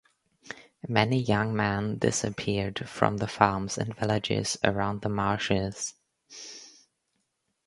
[0.87, 5.93] Many a young man disappeared from the farms and villages around the marshes.